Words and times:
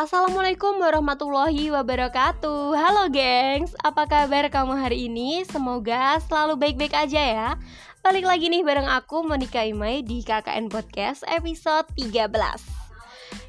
Assalamualaikum 0.00 0.80
warahmatullahi 0.80 1.68
wabarakatuh. 1.76 2.72
Halo 2.72 3.12
gengs, 3.12 3.76
apa 3.84 4.08
kabar 4.08 4.48
kamu 4.48 4.80
hari 4.80 5.12
ini? 5.12 5.44
Semoga 5.44 6.16
selalu 6.24 6.56
baik-baik 6.56 6.96
aja 6.96 7.20
ya. 7.20 7.48
Balik 8.00 8.24
lagi 8.24 8.48
nih 8.48 8.64
bareng 8.64 8.88
aku 8.88 9.20
Monika 9.20 9.60
Imai 9.60 10.00
di 10.00 10.24
KKN 10.24 10.72
Podcast 10.72 11.20
episode 11.28 11.84
13 12.00 12.32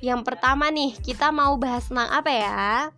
Yang 0.00 0.20
pertama 0.24 0.72
nih, 0.72 0.96
kita 1.04 1.28
mau 1.36 1.52
bahas 1.60 1.84
tentang 1.84 2.08
apa 2.16 2.32
ya? 2.32 2.88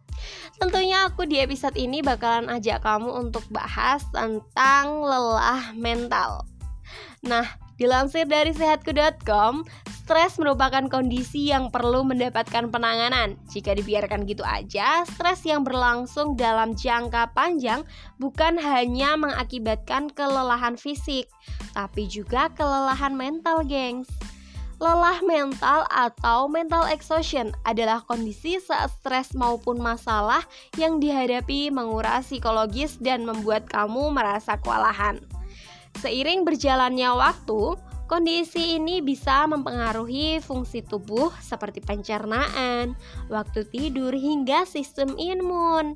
Tentunya 0.62 1.10
aku 1.10 1.26
di 1.26 1.42
episode 1.42 1.74
ini 1.74 2.06
bakalan 2.06 2.46
ajak 2.54 2.86
kamu 2.86 3.10
untuk 3.18 3.42
bahas 3.50 4.06
tentang 4.14 5.02
lelah 5.02 5.74
mental. 5.74 6.46
Nah, 7.26 7.50
dilansir 7.82 8.30
dari 8.30 8.54
sehatku.com 8.54 9.66
Stres 10.10 10.42
merupakan 10.42 10.90
kondisi 10.90 11.54
yang 11.54 11.70
perlu 11.70 12.02
mendapatkan 12.02 12.66
penanganan. 12.66 13.38
Jika 13.46 13.78
dibiarkan 13.78 14.26
gitu 14.26 14.42
aja, 14.42 15.06
stres 15.06 15.46
yang 15.46 15.62
berlangsung 15.62 16.34
dalam 16.34 16.74
jangka 16.74 17.30
panjang 17.30 17.86
bukan 18.18 18.58
hanya 18.58 19.14
mengakibatkan 19.14 20.10
kelelahan 20.10 20.74
fisik, 20.74 21.30
tapi 21.78 22.10
juga 22.10 22.50
kelelahan 22.58 23.14
mental, 23.14 23.62
gengs. 23.62 24.10
Lelah 24.82 25.22
mental 25.22 25.86
atau 25.94 26.50
mental 26.50 26.90
exhaustion 26.90 27.54
adalah 27.62 28.02
kondisi 28.02 28.58
saat 28.58 28.90
stres 28.90 29.30
maupun 29.38 29.78
masalah 29.78 30.42
yang 30.74 30.98
dihadapi 30.98 31.70
menguras 31.70 32.26
psikologis 32.26 32.98
dan 32.98 33.22
membuat 33.22 33.70
kamu 33.70 34.10
merasa 34.10 34.58
kewalahan. 34.58 35.22
Seiring 36.02 36.42
berjalannya 36.42 37.14
waktu, 37.14 37.78
Kondisi 38.10 38.74
ini 38.74 38.98
bisa 38.98 39.46
mempengaruhi 39.46 40.42
fungsi 40.42 40.82
tubuh 40.82 41.30
seperti 41.38 41.78
pencernaan, 41.78 42.98
waktu 43.30 43.62
tidur, 43.70 44.10
hingga 44.10 44.66
sistem 44.66 45.14
imun. 45.14 45.94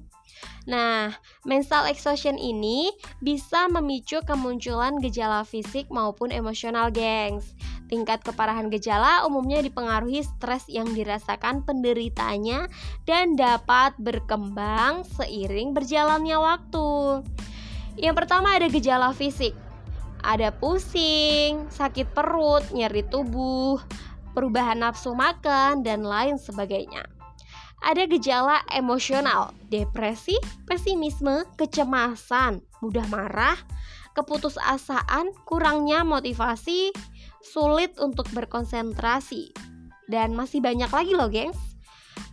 Nah, 0.71 1.11
mental 1.43 1.91
exhaustion 1.91 2.39
ini 2.39 2.95
bisa 3.19 3.67
memicu 3.67 4.23
kemunculan 4.23 5.03
gejala 5.03 5.43
fisik 5.43 5.91
maupun 5.91 6.31
emosional, 6.31 6.95
gengs. 6.95 7.51
Tingkat 7.91 8.23
keparahan 8.23 8.71
gejala 8.71 9.27
umumnya 9.27 9.59
dipengaruhi 9.59 10.23
stres 10.23 10.71
yang 10.71 10.87
dirasakan 10.95 11.67
penderitanya 11.67 12.71
dan 13.11 13.35
dapat 13.35 13.91
berkembang 13.99 15.03
seiring 15.19 15.75
berjalannya 15.75 16.39
waktu. 16.39 17.27
Yang 17.99 18.15
pertama 18.23 18.55
ada 18.55 18.71
gejala 18.71 19.11
fisik 19.11 19.64
ada 20.25 20.49
pusing, 20.49 21.69
sakit 21.69 22.17
perut, 22.17 22.65
nyeri 22.73 23.05
tubuh, 23.13 23.77
perubahan 24.33 24.81
nafsu 24.81 25.13
makan, 25.13 25.85
dan 25.85 26.01
lain 26.01 26.41
sebagainya. 26.41 27.05
Ada 27.85 28.09
gejala 28.09 28.65
emosional, 28.73 29.53
depresi, 29.69 30.41
pesimisme, 30.65 31.45
kecemasan, 31.61 32.65
mudah 32.81 33.05
marah, 33.13 33.61
keputusasaan, 34.17 35.37
kurangnya 35.45 36.01
motivasi, 36.01 36.97
sulit 37.45 37.93
untuk 38.01 38.25
berkonsentrasi, 38.33 39.53
dan 40.09 40.33
masih 40.33 40.65
banyak 40.65 40.89
lagi 40.89 41.13
loh, 41.13 41.29
gengs. 41.29 41.61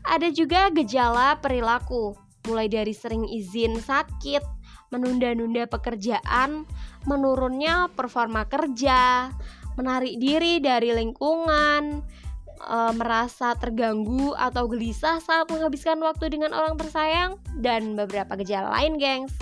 Ada 0.07 0.31
juga 0.31 0.71
gejala 0.71 1.35
perilaku, 1.43 2.15
mulai 2.47 2.71
dari 2.71 2.95
sering 2.95 3.27
izin 3.27 3.75
sakit, 3.83 4.60
menunda-nunda 4.91 5.65
pekerjaan, 5.71 6.67
menurunnya 7.07 7.87
performa 7.95 8.45
kerja, 8.45 9.31
menarik 9.79 10.19
diri 10.19 10.59
dari 10.59 10.91
lingkungan, 10.91 12.03
e, 12.59 12.77
merasa 12.99 13.55
terganggu 13.55 14.35
atau 14.35 14.67
gelisah 14.67 15.23
saat 15.23 15.47
menghabiskan 15.47 15.97
waktu 16.03 16.29
dengan 16.29 16.51
orang 16.51 16.75
tersayang, 16.75 17.39
dan 17.63 17.95
beberapa 17.95 18.35
gejala 18.43 18.75
lain, 18.77 18.99
gengs. 18.99 19.33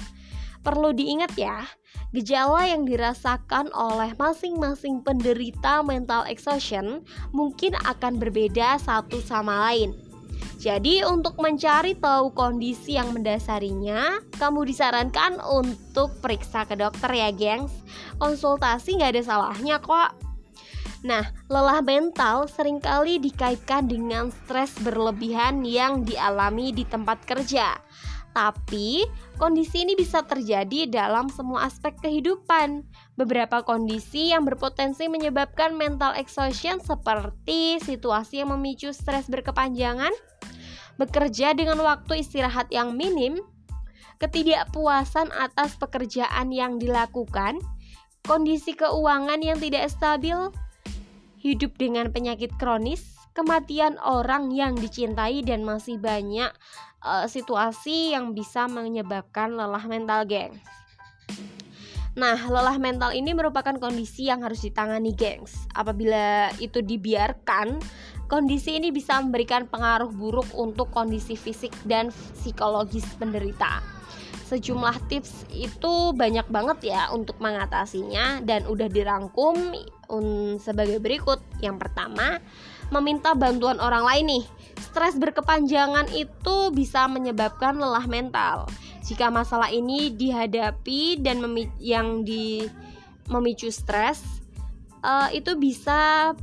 Perlu 0.61 0.93
diingat 0.93 1.33
ya, 1.33 1.65
gejala 2.13 2.69
yang 2.69 2.85
dirasakan 2.85 3.73
oleh 3.73 4.13
masing-masing 4.21 5.01
penderita 5.01 5.81
mental 5.81 6.27
exhaustion 6.29 7.01
mungkin 7.33 7.73
akan 7.89 8.21
berbeda 8.21 8.77
satu 8.77 9.17
sama 9.23 9.71
lain. 9.71 10.08
Jadi 10.59 11.07
untuk 11.07 11.39
mencari 11.39 11.95
tahu 11.95 12.35
kondisi 12.35 12.99
yang 12.99 13.15
mendasarinya, 13.15 14.19
kamu 14.35 14.67
disarankan 14.67 15.39
untuk 15.39 16.19
periksa 16.19 16.67
ke 16.67 16.75
dokter 16.75 17.07
ya 17.15 17.31
gengs. 17.31 17.71
Konsultasi 18.19 18.99
nggak 18.99 19.15
ada 19.15 19.23
salahnya 19.23 19.79
kok. 19.79 20.19
Nah, 21.07 21.23
lelah 21.47 21.79
mental 21.79 22.51
sering 22.51 22.83
kali 22.83 23.23
dikaitkan 23.23 23.87
dengan 23.87 24.35
stres 24.35 24.75
berlebihan 24.83 25.63
yang 25.63 26.03
dialami 26.03 26.75
di 26.75 26.83
tempat 26.83 27.23
kerja. 27.23 27.79
Tapi 28.35 29.07
kondisi 29.39 29.87
ini 29.87 29.95
bisa 29.95 30.27
terjadi 30.27 30.91
dalam 30.91 31.31
semua 31.31 31.71
aspek 31.71 31.95
kehidupan. 32.03 32.83
Beberapa 33.15 33.63
kondisi 33.63 34.35
yang 34.35 34.43
berpotensi 34.43 35.07
menyebabkan 35.07 35.73
mental 35.73 36.13
exhaustion 36.19 36.83
seperti 36.83 37.79
situasi 37.79 38.43
yang 38.43 38.51
memicu 38.53 38.91
stres 38.91 39.31
berkepanjangan, 39.31 40.11
bekerja 40.99 41.55
dengan 41.55 41.79
waktu 41.79 42.19
istirahat 42.19 42.67
yang 42.75 42.99
minim, 42.99 43.39
ketidakpuasan 44.19 45.31
atas 45.31 45.79
pekerjaan 45.79 46.51
yang 46.51 46.75
dilakukan, 46.75 47.63
kondisi 48.27 48.75
keuangan 48.75 49.39
yang 49.39 49.55
tidak 49.63 49.88
stabil, 49.88 50.51
hidup 51.39 51.71
dengan 51.79 52.11
penyakit 52.11 52.51
kronis, 52.59 53.15
kematian 53.31 53.95
orang 54.03 54.51
yang 54.51 54.75
dicintai 54.75 55.39
dan 55.47 55.63
masih 55.63 55.95
banyak 55.95 56.51
uh, 56.99 57.25
situasi 57.31 58.11
yang 58.11 58.35
bisa 58.35 58.67
menyebabkan 58.67 59.55
lelah 59.55 59.88
mental, 59.88 60.27
gengs. 60.27 60.59
Nah, 62.19 62.35
lelah 62.35 62.75
mental 62.75 63.15
ini 63.15 63.31
merupakan 63.31 63.71
kondisi 63.79 64.27
yang 64.27 64.43
harus 64.43 64.59
ditangani, 64.67 65.15
gengs. 65.15 65.55
Apabila 65.71 66.51
itu 66.59 66.83
dibiarkan, 66.83 67.79
Kondisi 68.29 68.78
ini 68.78 68.94
bisa 68.94 69.17
memberikan 69.17 69.66
pengaruh 69.66 70.13
buruk 70.13 70.53
untuk 70.53 70.94
kondisi 70.94 71.34
fisik 71.34 71.73
dan 71.90 72.13
psikologis 72.13 73.03
penderita. 73.17 73.81
Sejumlah 74.45 75.09
tips 75.09 75.50
itu 75.50 76.13
banyak 76.13 76.45
banget 76.50 76.94
ya 76.94 77.09
untuk 77.09 77.41
mengatasinya 77.41 78.45
dan 78.45 78.69
udah 78.69 78.85
dirangkum 78.85 79.73
sebagai 80.62 81.01
berikut. 81.01 81.41
Yang 81.62 81.85
pertama, 81.85 82.38
meminta 82.94 83.34
bantuan 83.34 83.81
orang 83.81 84.06
lain 84.06 84.25
nih. 84.25 84.45
Stres 84.78 85.18
berkepanjangan 85.18 86.09
itu 86.13 86.69
bisa 86.73 87.09
menyebabkan 87.09 87.78
lelah 87.78 88.06
mental. 88.09 88.69
Jika 89.06 89.34
masalah 89.34 89.73
ini 89.73 90.13
dihadapi 90.13 91.22
dan 91.22 91.41
yang 91.81 92.22
di 92.22 92.66
memicu 93.29 93.69
stres, 93.69 94.22
uh, 95.06 95.29
itu 95.29 95.53
bisa 95.57 96.34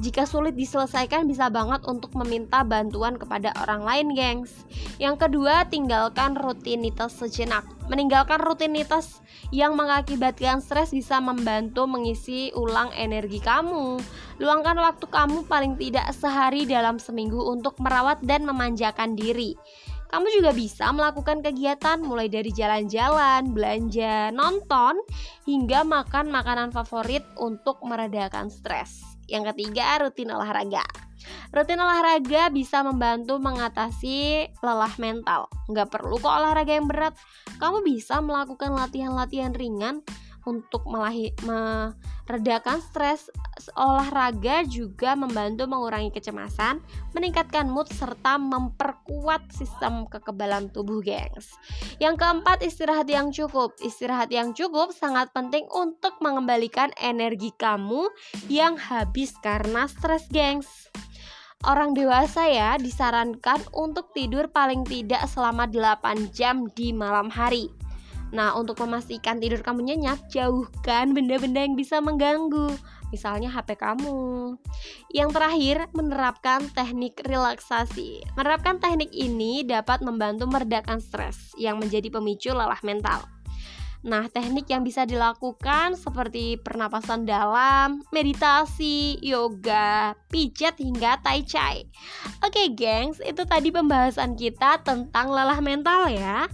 jika 0.00 0.24
sulit 0.24 0.56
diselesaikan 0.56 1.28
bisa 1.28 1.52
banget 1.52 1.84
untuk 1.84 2.16
meminta 2.16 2.64
bantuan 2.64 3.20
kepada 3.20 3.52
orang 3.60 3.84
lain, 3.84 4.06
gengs. 4.16 4.64
Yang 4.96 5.28
kedua, 5.28 5.68
tinggalkan 5.68 6.32
rutinitas 6.32 7.12
sejenak. 7.20 7.68
Meninggalkan 7.92 8.40
rutinitas 8.40 9.20
yang 9.52 9.76
mengakibatkan 9.76 10.64
stres 10.64 10.96
bisa 10.96 11.20
membantu 11.20 11.84
mengisi 11.84 12.48
ulang 12.56 12.88
energi 12.96 13.36
kamu. 13.44 14.00
Luangkan 14.40 14.80
waktu 14.80 15.04
kamu 15.12 15.44
paling 15.44 15.76
tidak 15.76 16.08
sehari 16.16 16.64
dalam 16.64 16.96
seminggu 16.96 17.44
untuk 17.44 17.76
merawat 17.76 18.24
dan 18.24 18.48
memanjakan 18.48 19.12
diri. 19.12 19.60
Kamu 20.12 20.28
juga 20.28 20.52
bisa 20.52 20.92
melakukan 20.92 21.40
kegiatan 21.40 21.96
mulai 22.04 22.28
dari 22.28 22.52
jalan-jalan, 22.52 23.56
belanja, 23.56 24.28
nonton, 24.28 25.00
hingga 25.48 25.88
makan 25.88 26.28
makanan 26.28 26.68
favorit 26.68 27.24
untuk 27.40 27.80
meredakan 27.80 28.52
stres. 28.52 29.00
Yang 29.24 29.56
ketiga, 29.56 29.96
rutin 30.04 30.28
olahraga. 30.28 30.84
Rutin 31.48 31.80
olahraga 31.80 32.52
bisa 32.52 32.84
membantu 32.84 33.40
mengatasi 33.40 34.52
lelah 34.60 34.92
mental. 35.00 35.48
Nggak 35.72 35.88
perlu 35.88 36.20
kok 36.20 36.28
olahraga 36.28 36.76
yang 36.76 36.92
berat. 36.92 37.16
Kamu 37.56 37.80
bisa 37.80 38.20
melakukan 38.20 38.76
latihan-latihan 38.76 39.56
ringan 39.56 40.04
untuk 40.46 40.84
melahi, 40.88 41.30
meredakan 41.44 42.82
stres. 42.82 43.30
Olahraga 43.78 44.66
juga 44.66 45.14
membantu 45.14 45.70
mengurangi 45.70 46.10
kecemasan 46.10 46.82
meningkatkan 47.14 47.70
mood 47.70 47.86
serta 47.90 48.40
memperkuat 48.40 49.54
sistem 49.54 50.08
kekebalan 50.10 50.72
tubuh 50.74 50.98
gengs. 51.04 51.54
Yang 52.02 52.22
keempat 52.22 52.64
istirahat 52.66 53.06
yang 53.06 53.30
cukup. 53.30 53.76
Istirahat 53.78 54.32
yang 54.34 54.50
cukup 54.56 54.90
sangat 54.90 55.30
penting 55.30 55.68
untuk 55.70 56.18
mengembalikan 56.18 56.90
energi 56.98 57.54
kamu 57.54 58.10
yang 58.50 58.74
habis 58.74 59.34
karena 59.38 59.86
stres 59.86 60.26
gengs. 60.32 60.90
Orang 61.62 61.94
dewasa 61.94 62.50
ya 62.50 62.74
disarankan 62.74 63.62
untuk 63.70 64.10
tidur 64.10 64.50
paling 64.50 64.82
tidak 64.82 65.30
selama 65.30 65.70
8 65.70 66.34
jam 66.34 66.66
di 66.74 66.90
malam 66.90 67.30
hari 67.30 67.70
Nah, 68.32 68.56
untuk 68.56 68.80
memastikan 68.80 69.36
tidur 69.36 69.60
kamu 69.60 69.92
nyenyak, 69.92 70.24
jauhkan 70.32 71.12
benda-benda 71.12 71.68
yang 71.68 71.76
bisa 71.76 72.00
mengganggu, 72.00 72.72
misalnya 73.12 73.52
HP 73.52 73.76
kamu. 73.76 74.56
Yang 75.12 75.30
terakhir, 75.36 75.76
menerapkan 75.92 76.64
teknik 76.72 77.20
relaksasi. 77.28 78.24
Menerapkan 78.32 78.80
teknik 78.80 79.12
ini 79.12 79.68
dapat 79.68 80.00
membantu 80.00 80.48
meredakan 80.48 80.98
stres 81.04 81.52
yang 81.60 81.76
menjadi 81.76 82.08
pemicu 82.08 82.56
lelah 82.56 82.80
mental. 82.80 83.20
Nah, 84.02 84.26
teknik 84.26 84.66
yang 84.66 84.82
bisa 84.82 85.06
dilakukan 85.06 85.94
seperti 85.94 86.58
pernapasan 86.58 87.22
dalam, 87.22 88.02
meditasi, 88.10 89.22
yoga, 89.22 90.18
pijat 90.26 90.74
hingga 90.82 91.22
tai 91.22 91.46
chi. 91.46 91.86
Oke, 92.42 92.74
gengs, 92.74 93.22
itu 93.22 93.46
tadi 93.46 93.70
pembahasan 93.70 94.34
kita 94.34 94.82
tentang 94.82 95.30
lelah 95.30 95.62
mental 95.62 96.10
ya. 96.10 96.50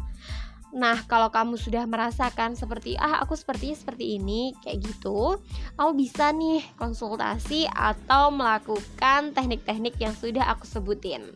Nah, 0.69 1.01
kalau 1.09 1.33
kamu 1.33 1.57
sudah 1.57 1.89
merasakan 1.89 2.53
seperti 2.53 2.93
ah 3.01 3.25
aku 3.25 3.33
sepertinya 3.33 3.77
seperti 3.77 4.21
ini 4.21 4.53
kayak 4.61 4.85
gitu, 4.85 5.41
kamu 5.81 5.93
bisa 5.97 6.29
nih 6.35 6.61
konsultasi 6.77 7.65
atau 7.73 8.29
melakukan 8.29 9.33
teknik-teknik 9.33 9.97
yang 9.97 10.13
sudah 10.13 10.45
aku 10.53 10.69
sebutin. 10.69 11.33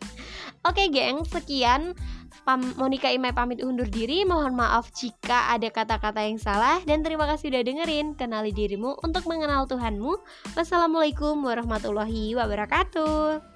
Oke, 0.63 0.87
geng, 0.93 1.25
sekian 1.25 1.97
Pam 2.43 2.75
Monica 2.75 3.07
Imai 3.07 3.31
pamit 3.31 3.63
undur 3.63 3.87
diri. 3.87 4.27
Mohon 4.27 4.59
maaf 4.59 4.91
jika 4.91 5.53
ada 5.55 5.71
kata-kata 5.71 6.27
yang 6.27 6.37
salah 6.37 6.83
dan 6.83 6.99
terima 7.01 7.23
kasih 7.23 7.55
udah 7.55 7.63
dengerin. 7.63 8.19
Kenali 8.19 8.51
dirimu 8.51 8.99
untuk 8.99 9.23
mengenal 9.31 9.63
Tuhanmu. 9.65 10.19
Wassalamualaikum 10.55 11.39
warahmatullahi 11.39 12.35
wabarakatuh. 12.35 13.52